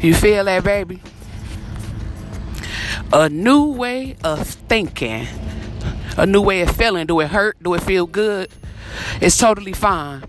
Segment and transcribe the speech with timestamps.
[0.00, 1.02] You feel that, baby?
[3.12, 5.26] A new way of thinking,
[6.16, 7.06] a new way of feeling.
[7.06, 7.62] Do it hurt?
[7.62, 8.50] Do it feel good?
[9.20, 10.24] It's totally fine.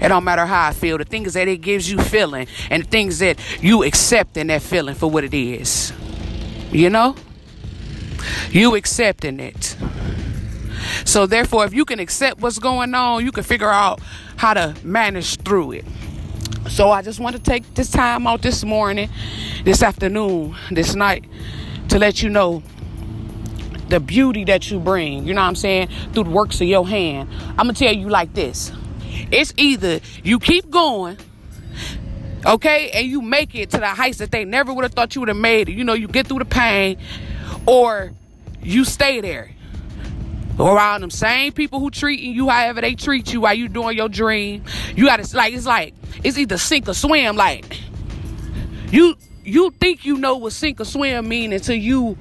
[0.00, 0.98] It don't matter how I feel.
[0.98, 4.46] The thing is that it gives you feeling, and the things that you accept accepting
[4.48, 5.92] that feeling for what it is.
[6.72, 7.14] You know,
[8.50, 9.76] you accepting it.
[11.04, 14.00] So therefore, if you can accept what's going on, you can figure out
[14.36, 15.84] how to manage through it.
[16.70, 19.10] So I just want to take this time out this morning,
[19.64, 21.24] this afternoon, this night
[21.88, 22.62] to let you know
[23.88, 26.86] the beauty that you bring, you know what I'm saying, through the works of your
[26.86, 27.28] hand.
[27.58, 28.70] I'm going to tell you like this.
[29.32, 31.18] It's either you keep going,
[32.46, 35.22] okay, and you make it to the heights that they never would have thought you
[35.22, 35.72] would have made it.
[35.72, 36.98] You know, you get through the pain,
[37.66, 38.12] or
[38.62, 39.50] you stay there
[40.58, 44.08] around them same people who treating you however they treat you while you doing your
[44.08, 44.64] dream.
[44.96, 47.36] You gotta like it's like it's either sink or swim.
[47.36, 47.80] Like
[48.90, 52.16] you you think you know what sink or swim mean until you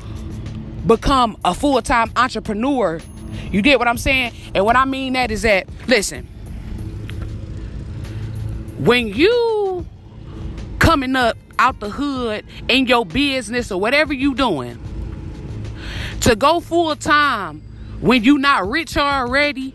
[0.85, 2.99] become a full-time entrepreneur.
[3.51, 4.33] You get what I'm saying?
[4.55, 6.25] And what I mean that is that listen,
[8.79, 9.85] when you
[10.79, 14.79] coming up out the hood in your business or whatever you doing,
[16.21, 17.61] to go full time
[18.01, 19.73] when you not rich already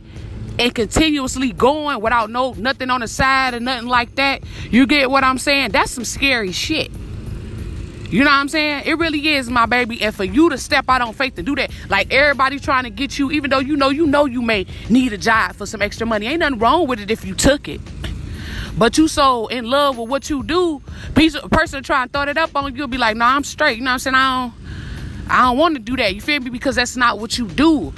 [0.58, 5.10] and continuously going without no nothing on the side or nothing like that, you get
[5.10, 5.72] what I'm saying?
[5.72, 6.90] That's some scary shit.
[8.10, 8.84] You know what I'm saying?
[8.86, 10.00] It really is, my baby.
[10.00, 12.90] And for you to step out on faith to do that, like everybody trying to
[12.90, 15.82] get you, even though you know you know you may need a job for some
[15.82, 16.26] extra money.
[16.26, 17.80] Ain't nothing wrong with it if you took it.
[18.78, 20.80] But you so in love with what you do,
[21.14, 23.36] piece of person trying to throw it up on you, you'll be like, no, nah,
[23.36, 23.78] I'm straight.
[23.78, 24.14] You know what I'm saying?
[24.14, 24.64] I don't
[25.28, 26.14] I don't want to do that.
[26.14, 26.50] You feel me?
[26.50, 27.92] Because that's not what you do.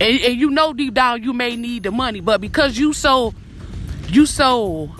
[0.00, 3.34] And, and you know deep down you may need the money, but because you so
[4.08, 4.90] you so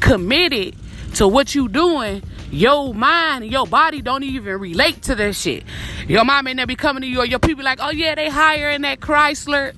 [0.00, 0.76] committed
[1.14, 5.64] to what you doing, your mind and your body don't even relate to that shit.
[6.06, 8.28] Your mom may not be coming to you or your people like, oh yeah, they
[8.28, 9.74] hiring that Chrysler,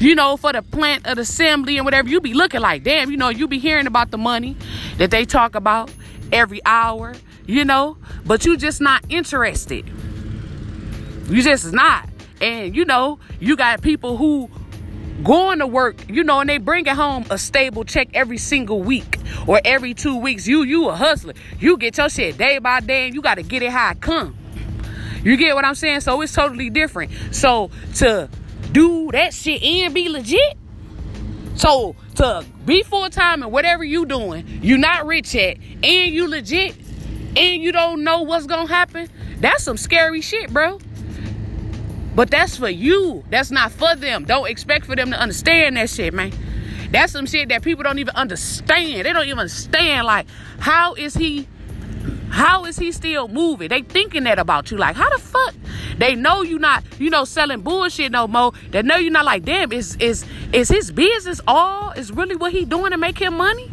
[0.00, 2.08] you know, for the plant of the assembly and whatever.
[2.08, 4.56] You be looking like, damn, you know, you be hearing about the money
[4.98, 5.90] that they talk about
[6.32, 7.14] every hour,
[7.46, 9.90] you know, but you just not interested.
[11.28, 12.08] You just not.
[12.40, 14.50] And you know, you got people who
[15.24, 18.82] going to work, you know, and they bring it home a stable check every single
[18.82, 20.46] week or every two weeks.
[20.46, 21.34] You you a hustler.
[21.58, 24.36] You get your shit day by day and you gotta get it how it come.
[25.22, 26.00] You get what I'm saying?
[26.00, 27.10] So it's totally different.
[27.32, 28.28] So to
[28.72, 30.56] do that shit and be legit.
[31.56, 36.28] So to be full time and whatever you doing, you not rich yet, and you
[36.28, 36.76] legit,
[37.36, 39.08] and you don't know what's gonna happen.
[39.40, 40.78] That's some scary shit, bro.
[42.16, 43.22] But that's for you.
[43.30, 44.24] That's not for them.
[44.24, 46.32] Don't expect for them to understand that shit, man.
[46.90, 49.04] That's some shit that people don't even understand.
[49.04, 50.26] They don't even understand like
[50.58, 51.46] how is he
[52.30, 53.68] how is he still moving?
[53.68, 54.76] They thinking that about you.
[54.76, 55.54] Like, how the fuck?
[55.98, 58.52] They know you not, you know, selling bullshit no more.
[58.70, 62.52] They know you not like, damn, is is is his business all is really what
[62.52, 63.70] he doing to make him money?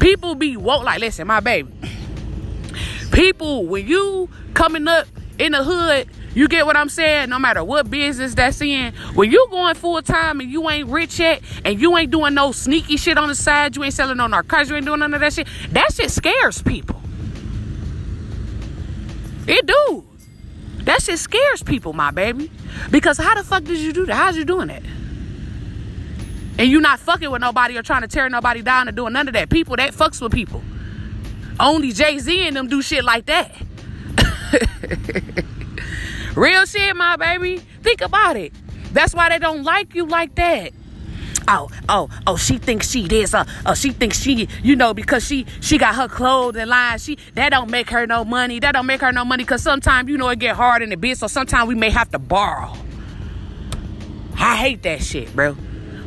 [0.00, 1.72] People be woke like, listen, my baby.
[3.12, 5.06] People, when you coming up
[5.38, 7.30] in the hood you get what I'm saying?
[7.30, 11.18] No matter what business that's in, when you going full time and you ain't rich
[11.18, 14.26] yet, and you ain't doing no sneaky shit on the side, you ain't selling no
[14.26, 15.48] narcotics, you ain't doing none of that shit.
[15.70, 17.00] That shit scares people.
[19.46, 20.04] It do.
[20.84, 22.50] That shit scares people, my baby.
[22.90, 24.14] Because how the fuck did you do that?
[24.14, 24.82] How's you doing that?
[26.58, 29.28] And you not fucking with nobody or trying to tear nobody down or doing none
[29.28, 29.48] of that.
[29.48, 30.62] People that fucks with people.
[31.60, 33.54] Only Jay Z and them do shit like that.
[36.38, 37.58] Real shit, my baby.
[37.82, 38.52] Think about it.
[38.92, 40.72] That's why they don't like you like that.
[41.48, 45.26] Oh, oh, oh, she thinks she this, uh, oh, she thinks she, you know, because
[45.26, 48.60] she she got her clothes clothing line, she that don't make her no money.
[48.60, 50.96] That don't make her no money because sometimes you know it get hard in the
[50.96, 52.72] biz, so sometimes we may have to borrow.
[54.36, 55.56] I hate that shit, bro.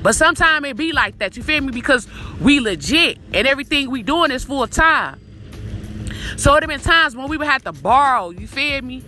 [0.01, 1.73] But sometimes it be like that, you feel me?
[1.73, 2.07] Because
[2.39, 5.19] we legit and everything we doing is full time.
[6.37, 9.03] So there been times when we would have to borrow, you feel me?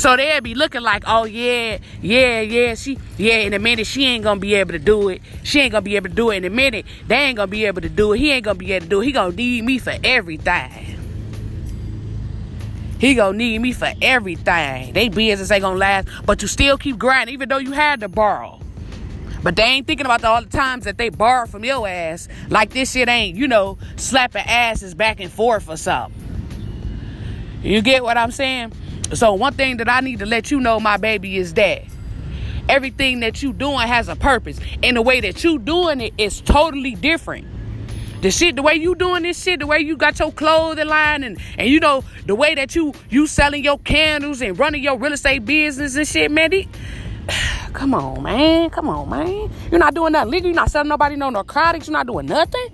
[0.00, 3.40] So they'll be looking like, oh yeah, yeah, yeah, she, yeah.
[3.40, 5.20] In a minute, she ain't gonna be able to do it.
[5.42, 6.36] She ain't gonna be able to do it.
[6.36, 8.18] In a minute, they ain't gonna be able to do it.
[8.18, 9.04] He ain't gonna be able to do it.
[9.04, 10.96] He gonna need me for everything.
[12.98, 14.94] He gonna need me for everything.
[14.94, 18.08] They business ain't gonna last, but you still keep grinding, even though you had to
[18.08, 18.58] borrow.
[19.42, 22.26] But they ain't thinking about all the times that they borrowed from your ass.
[22.48, 26.16] Like this shit ain't, you know, slapping asses back and forth or something.
[27.62, 28.72] You get what I'm saying?
[29.14, 31.82] So one thing that I need to let you know, my baby, is that
[32.68, 34.60] everything that you doing has a purpose.
[34.82, 37.46] And the way that you doing it is totally different.
[38.22, 41.24] The shit, the way you doing this shit, the way you got your clothing line
[41.24, 44.98] and and you know the way that you you selling your candles and running your
[44.98, 46.50] real estate business and shit, man.
[47.72, 48.68] Come on, man.
[48.70, 49.50] Come on, man.
[49.70, 50.48] You're not doing nothing legal.
[50.48, 51.86] You're not selling nobody no narcotics.
[51.86, 52.68] You're not doing nothing.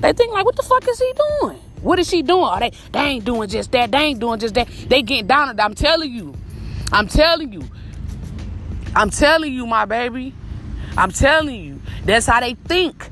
[0.00, 1.58] They think like, what the fuck is he doing?
[1.82, 2.44] What is she doing?
[2.44, 3.90] Oh, they, they ain't doing just that.
[3.90, 4.68] They ain't doing just that.
[4.88, 5.58] They getting down.
[5.60, 6.34] I'm telling you.
[6.92, 7.62] I'm telling you.
[8.94, 10.34] I'm telling you, my baby.
[10.96, 11.80] I'm telling you.
[12.04, 13.10] That's how they think.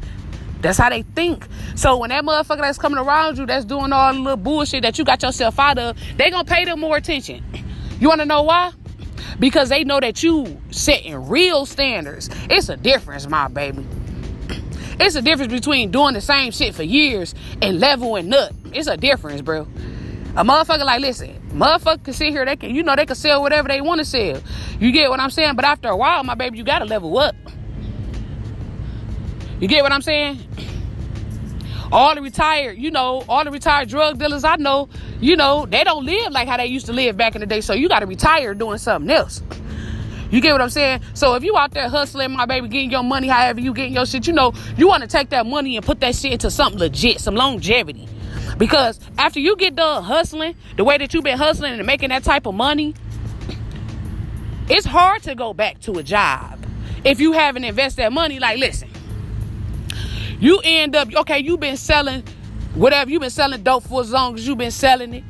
[0.61, 1.47] That's how they think.
[1.75, 4.99] So when that motherfucker that's coming around you, that's doing all the little bullshit that
[4.99, 7.45] you got yourself out of, they gonna pay them more attention.
[7.99, 8.73] You wanna know why?
[9.41, 12.29] Because they know that you setting real standards.
[12.51, 13.87] It's a difference, my baby.
[14.99, 18.53] It's a difference between doing the same shit for years and leveling up.
[18.73, 19.69] It's a difference, bro.
[20.37, 23.43] A motherfucker like, listen, motherfucker can sit here, they can, you know, they can sell
[23.43, 24.41] whatever they want to sell.
[24.81, 25.57] You get what I'm saying?
[25.57, 27.35] But after a while, my baby, you gotta level up.
[29.61, 30.41] You get what I'm saying?
[31.93, 34.89] All the retired, you know, all the retired drug dealers I know,
[35.21, 37.61] you know, they don't live like how they used to live back in the day.
[37.61, 39.43] So you gotta retire doing something else.
[40.31, 41.03] You get what I'm saying?
[41.15, 44.07] So if you out there hustling, my baby, getting your money, however you getting your
[44.07, 46.79] shit, you know, you want to take that money and put that shit into something
[46.79, 48.09] legit, some longevity.
[48.59, 52.25] Because after you get done hustling, the way that you've been hustling and making that
[52.25, 52.95] type of money,
[54.69, 56.59] it's hard to go back to a job
[57.05, 58.41] if you haven't invested that money.
[58.41, 58.89] Like, listen,
[60.41, 61.39] you end up okay.
[61.39, 62.25] You've been selling
[62.75, 65.25] whatever you've been selling dope for as long as you've been selling it.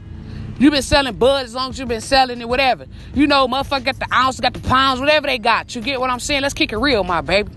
[0.58, 2.87] You've been selling bud as long as you've been selling it, whatever.
[3.14, 5.75] You know, motherfucker got the ounce, got the pounds, whatever they got.
[5.75, 6.43] You get what I'm saying?
[6.43, 7.53] Let's kick it real, my baby.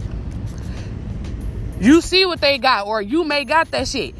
[1.79, 4.15] You see what they got, or you may got that shit.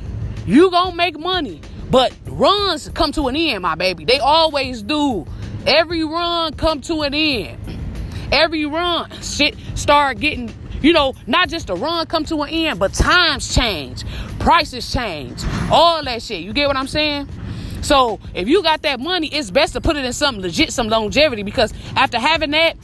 [0.46, 1.62] You gonna make money.
[1.92, 4.06] But runs come to an end, my baby.
[4.06, 5.26] They always do.
[5.66, 7.58] Every run come to an end.
[8.32, 12.80] Every run, shit start getting, you know, not just a run come to an end,
[12.80, 14.04] but times change,
[14.38, 16.44] prices change, all that shit.
[16.44, 17.28] You get what I'm saying?
[17.82, 20.90] So if you got that money, it's best to put it in something legit, some
[20.90, 22.76] longevity, because after having that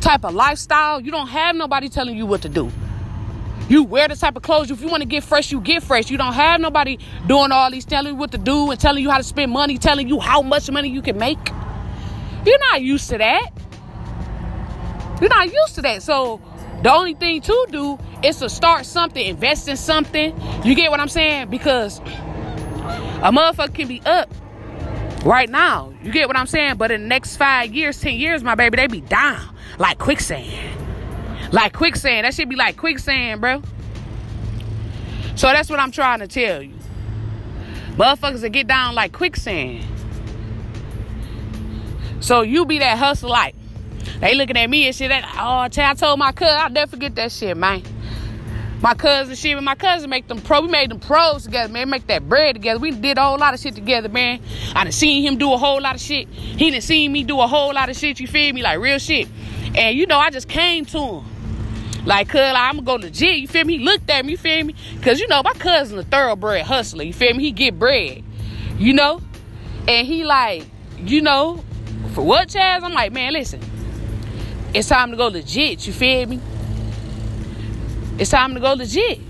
[0.00, 2.70] type of lifestyle, you don't have nobody telling you what to do.
[3.68, 4.70] You wear the type of clothes.
[4.70, 6.10] If you want to get fresh, you get fresh.
[6.10, 9.10] You don't have nobody doing all these telling you what to do and telling you
[9.10, 11.38] how to spend money, telling you how much money you can make.
[12.46, 13.50] You're not used to that.
[15.20, 16.02] You're not used to that.
[16.02, 16.40] So
[16.82, 20.34] the only thing to do is to start something, invest in something.
[20.64, 21.50] You get what I'm saying?
[21.50, 22.00] Because
[22.88, 24.32] a motherfucker can be up
[25.24, 25.92] right now.
[26.02, 26.76] You get what I'm saying?
[26.76, 30.76] But in the next five years, ten years, my baby, they be down like quicksand.
[31.52, 32.24] Like quicksand.
[32.24, 33.62] That should be like quicksand, bro.
[35.34, 36.74] So that's what I'm trying to tell you.
[37.96, 39.84] Motherfuckers that get down like quicksand.
[42.20, 43.54] So you be that hustle like.
[44.20, 45.10] They looking at me and shit.
[45.10, 47.82] That, oh, I told my cousin, I'll never forget that shit, man.
[48.80, 50.60] My cousin, shit, and my cousin make them pro.
[50.60, 51.90] We made them pros together, man.
[51.90, 52.78] Make that bread together.
[52.78, 54.40] We did a whole lot of shit together, man.
[54.74, 56.28] I done seen him do a whole lot of shit.
[56.28, 58.20] He done seen me do a whole lot of shit.
[58.20, 58.62] You feel me?
[58.62, 59.26] Like real shit.
[59.74, 61.24] And you know, I just came to him.
[62.06, 63.38] Like, cuz, like, I'm gonna go legit.
[63.38, 63.78] You feel me?
[63.78, 64.32] He looked at me.
[64.32, 64.76] You feel me?
[65.02, 67.02] Cause you know, my cousin a thoroughbred hustler.
[67.02, 67.42] You feel me?
[67.42, 68.22] He get bread.
[68.78, 69.20] You know?
[69.88, 70.64] And he like,
[70.98, 71.64] you know,
[72.14, 72.82] for what, Chazz?
[72.82, 73.60] I'm like, man, listen.
[74.72, 75.84] It's time to go legit.
[75.86, 76.40] You feel me?
[78.18, 79.20] It's time to go legit.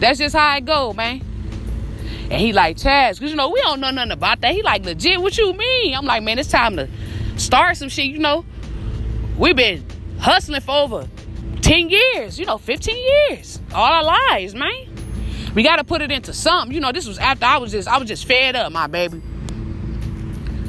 [0.00, 1.22] That's just how it go, man.
[2.30, 4.52] And he like, Chazz, because you know, we don't know nothing about that.
[4.52, 5.94] He like, legit, what you mean?
[5.94, 6.88] I'm like, man, it's time to
[7.36, 8.44] start some shit, you know.
[9.36, 9.84] We've been
[10.18, 11.08] hustling for over
[11.62, 13.60] 10 years, you know, 15 years.
[13.74, 15.52] All our lives, man.
[15.54, 16.74] We gotta put it into something.
[16.74, 19.22] You know, this was after I was just I was just fed up, my baby.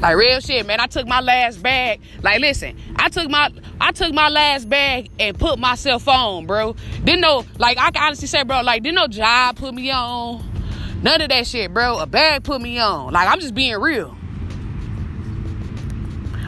[0.00, 0.80] Like real shit, man.
[0.80, 2.00] I took my last bag.
[2.22, 6.74] Like, listen, I took my I took my last bag and put myself on, bro.
[7.04, 10.42] Didn't know, like I can honestly say, bro, like didn't no job put me on.
[11.02, 11.98] None of that shit, bro.
[11.98, 13.12] A bag put me on.
[13.12, 14.16] Like I'm just being real.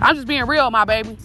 [0.00, 1.18] I'm just being real, my baby.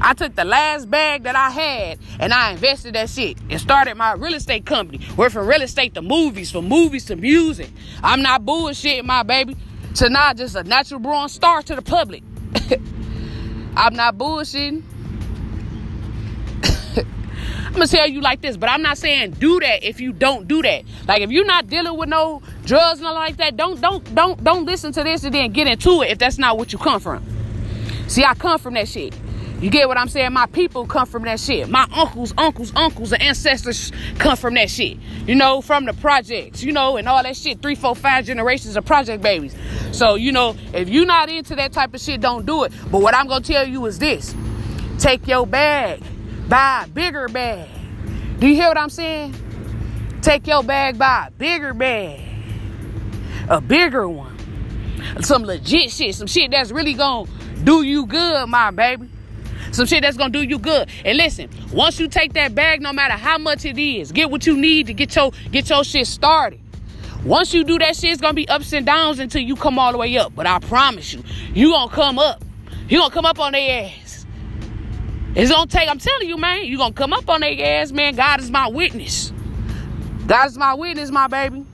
[0.00, 3.96] I took the last bag that I had and I invested that shit and started
[3.96, 5.00] my real estate company.
[5.16, 7.70] Went from real estate to movies, from movies to music.
[8.02, 9.56] I'm not bullshitting, my baby
[9.94, 12.22] to not just a natural born star to the public.
[13.76, 14.82] I'm not bullshitting.
[17.66, 20.46] I'm gonna tell you like this, but I'm not saying do that if you don't
[20.46, 20.84] do that.
[21.08, 24.64] Like if you're not dealing with no drugs and like that, don't don't don't don't
[24.64, 27.24] listen to this and then get into it if that's not what you come from.
[28.06, 29.14] See, I come from that shit.
[29.60, 30.32] You get what I'm saying?
[30.32, 31.70] My people come from that shit.
[31.70, 34.98] My uncles, uncles, uncles, and ancestors come from that shit.
[35.26, 37.62] You know, from the projects, you know, and all that shit.
[37.62, 39.54] Three, four, five generations of project babies.
[39.94, 42.72] So, you know, if you're not into that type of shit, don't do it.
[42.90, 44.34] But what I'm gonna tell you is this
[44.98, 46.02] take your bag,
[46.48, 47.68] buy a bigger bag.
[48.40, 49.34] Do you hear what I'm saying?
[50.20, 52.20] Take your bag buy a bigger bag.
[53.48, 54.36] A bigger one.
[55.20, 56.16] Some legit shit.
[56.16, 57.30] Some shit that's really gonna
[57.62, 59.08] do you good, my baby.
[59.70, 60.88] Some shit that's gonna do you good.
[61.04, 64.44] And listen, once you take that bag, no matter how much it is, get what
[64.44, 66.58] you need to get your get your shit started.
[67.24, 69.92] Once you do that shit, it's gonna be ups and downs until you come all
[69.92, 70.34] the way up.
[70.34, 71.22] But I promise you,
[71.54, 72.44] you gonna come up.
[72.88, 74.26] You gonna come up on their ass.
[75.34, 78.14] It's gonna take, I'm telling you, man, you gonna come up on their ass, man.
[78.14, 79.32] God is my witness.
[80.26, 81.64] God is my witness, my baby.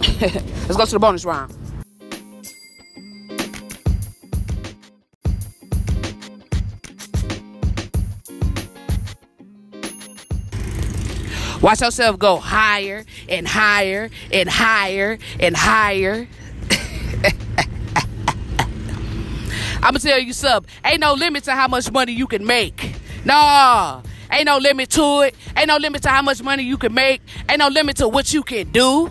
[0.20, 1.52] Let's go to the bonus round.
[11.72, 16.28] Watch yourself go higher and higher and higher and higher.
[19.76, 20.70] I'm gonna tell you something.
[20.84, 22.94] Ain't no limit to how much money you can make.
[23.24, 25.34] No, ain't no limit to it.
[25.56, 27.22] Ain't no limit to how much money you can make.
[27.48, 29.08] Ain't no limit to what you can do.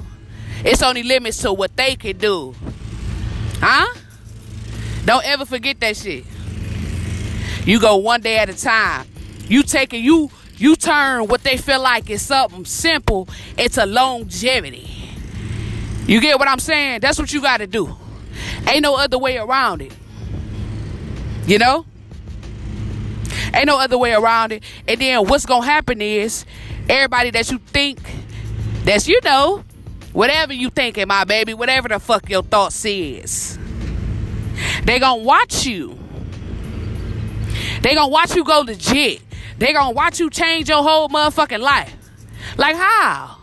[0.63, 2.53] It's only limits to what they can do.
[3.55, 3.91] Huh?
[5.05, 6.25] Don't ever forget that shit.
[7.65, 9.07] You go one day at a time.
[9.47, 10.29] You taking you
[10.61, 13.27] you turn what they feel like is something simple
[13.57, 14.87] into longevity.
[16.05, 16.99] You get what I'm saying?
[16.99, 17.97] That's what you got to do.
[18.67, 19.91] Ain't no other way around it.
[21.47, 21.85] You know?
[23.55, 24.63] Ain't no other way around it.
[24.87, 26.45] And then what's going to happen is
[26.87, 27.99] everybody that you think
[28.83, 29.63] that's, you know,
[30.13, 33.57] whatever you thinking, my baby, whatever the fuck your thoughts is,
[34.83, 35.97] they going to watch you.
[37.81, 39.23] They going to watch you go legit.
[39.61, 41.95] They gonna watch you change your whole motherfucking life.
[42.57, 43.37] Like how?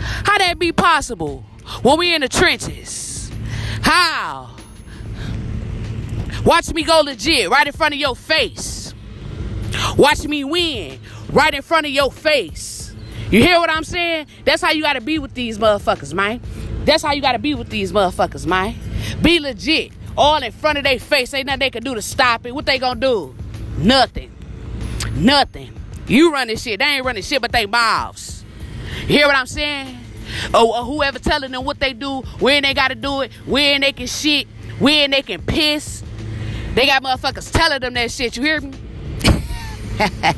[0.00, 1.46] How that be possible
[1.82, 3.30] when we in the trenches?
[3.82, 4.56] How?
[6.44, 8.94] Watch me go legit right in front of your face.
[9.96, 10.98] Watch me win
[11.30, 12.92] right in front of your face.
[13.30, 14.26] You hear what I'm saying?
[14.44, 16.40] That's how you gotta be with these motherfuckers, man.
[16.84, 18.74] That's how you gotta be with these motherfuckers, man.
[19.22, 19.92] Be legit.
[20.16, 21.32] All in front of their face.
[21.32, 22.52] Ain't nothing they can do to stop it.
[22.52, 23.36] What they gonna do?
[23.78, 24.31] Nothing.
[25.14, 25.78] Nothing.
[26.06, 26.80] You running shit.
[26.80, 28.44] They ain't running shit but they mouths.
[29.02, 29.98] You hear what I'm saying?
[30.54, 33.92] Or, or whoever telling them what they do, when they gotta do it, when they
[33.92, 34.46] can shit,
[34.78, 36.02] when they can piss.
[36.74, 38.36] They got motherfuckers telling them that shit.
[38.36, 38.72] You hear me?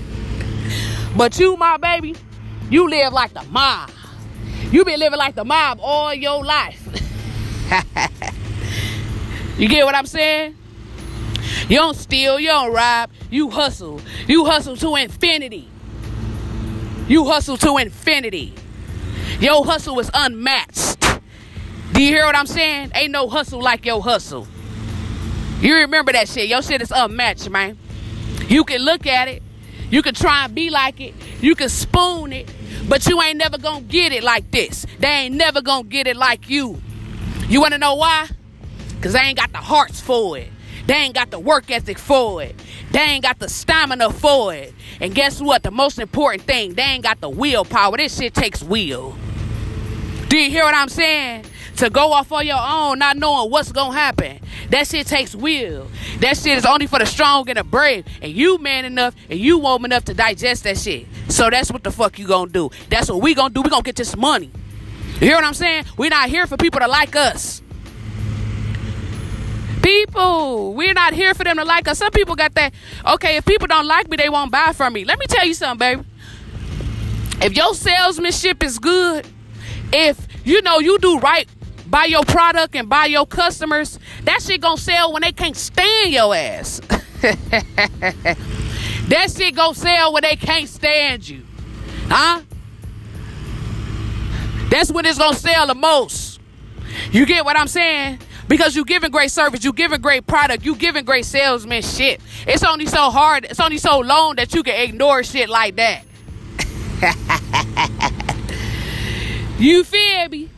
[1.16, 2.14] but you, my baby,
[2.70, 3.90] you live like the mob.
[4.72, 6.80] You been living like the mob all your life.
[9.58, 10.56] you get what I'm saying?
[11.68, 14.00] You don't steal, you don't rob, you hustle.
[14.28, 15.68] You hustle to infinity.
[17.08, 18.54] You hustle to infinity.
[19.40, 21.00] Your hustle is unmatched.
[21.92, 22.92] Do you hear what I'm saying?
[22.94, 24.46] Ain't no hustle like your hustle.
[25.60, 26.48] You remember that shit.
[26.48, 27.78] Your shit is unmatched, man.
[28.48, 29.42] You can look at it.
[29.90, 31.14] You can try and be like it.
[31.40, 32.52] You can spoon it.
[32.88, 34.84] But you ain't never gonna get it like this.
[34.98, 36.82] They ain't never gonna get it like you.
[37.48, 38.28] You wanna know why?
[38.96, 40.48] Because they ain't got the hearts for it.
[40.86, 42.54] They ain't got the work ethic for it.
[42.90, 44.74] They ain't got the stamina for it.
[45.00, 45.62] And guess what?
[45.62, 47.96] The most important thing, they ain't got the willpower.
[47.96, 49.16] This shit takes will.
[50.28, 51.46] Do you hear what I'm saying?
[51.76, 54.40] To go off on your own, not knowing what's gonna happen.
[54.70, 55.88] That shit takes will.
[56.20, 58.04] That shit is only for the strong and the brave.
[58.20, 61.06] And you man enough and you woman enough to digest that shit.
[61.28, 62.70] So that's what the fuck you gonna do.
[62.90, 63.62] That's what we gonna do.
[63.62, 64.50] We gonna get this money.
[65.14, 65.86] You hear what I'm saying?
[65.96, 67.62] We're not here for people to like us
[69.84, 70.74] people.
[70.74, 71.98] We're not here for them to like us.
[71.98, 72.72] Some people got that.
[73.06, 75.04] Okay, if people don't like me, they won't buy from me.
[75.04, 76.02] Let me tell you something, baby.
[77.42, 79.26] If your salesmanship is good,
[79.92, 81.46] if you know you do right
[81.86, 86.12] by your product and by your customers, that shit gonna sell when they can't stand
[86.12, 86.80] your ass.
[87.20, 88.36] that
[89.36, 91.44] shit gonna sell when they can't stand you.
[92.08, 92.40] Huh?
[94.70, 96.40] That's when it's gonna sell the most.
[97.12, 98.20] You get what I'm saying?
[98.48, 102.20] Because you giving great service, you giving great product, you giving great salesmanship.
[102.46, 106.04] It's only so hard, it's only so long that you can ignore shit like that.
[109.58, 110.50] you feel me?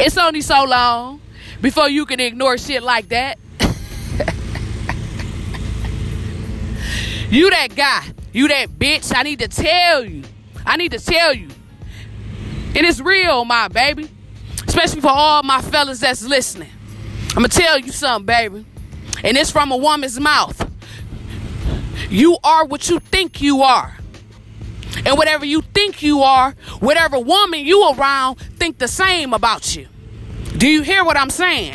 [0.00, 1.20] It's only so long
[1.60, 3.38] before you can ignore shit like that.
[7.30, 9.12] you that guy, you that bitch.
[9.14, 10.22] I need to tell you.
[10.64, 11.48] I need to tell you.
[12.74, 14.08] It's real, my baby
[14.78, 16.70] especially for all my fellas that's listening.
[17.30, 18.64] I'm gonna tell you something, baby.
[19.24, 20.70] And it's from a woman's mouth.
[22.08, 23.96] You are what you think you are.
[25.04, 29.88] And whatever you think you are, whatever woman you around think the same about you.
[30.56, 31.74] Do you hear what I'm saying?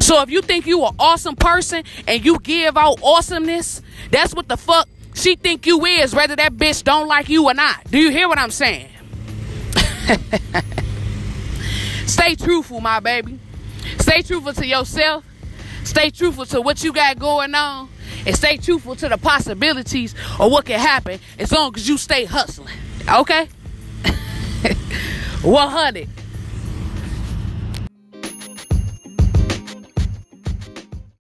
[0.00, 4.46] So if you think you an awesome person and you give out awesomeness, that's what
[4.46, 7.82] the fuck she think you is, whether that bitch don't like you or not.
[7.90, 8.90] Do you hear what I'm saying?
[12.06, 13.38] Stay truthful, my baby.
[13.98, 15.24] Stay truthful to yourself.
[15.84, 17.88] Stay truthful to what you got going on.
[18.24, 22.24] And stay truthful to the possibilities of what can happen as long as you stay
[22.24, 22.74] hustling.
[23.08, 23.48] Okay?
[25.42, 26.08] 100.